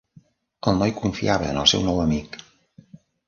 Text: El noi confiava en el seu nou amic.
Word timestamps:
El 0.71 0.77
noi 0.83 0.93
confiava 1.01 1.51
en 1.53 1.59
el 1.65 1.69
seu 1.73 1.85
nou 1.91 2.01
amic. 2.07 2.39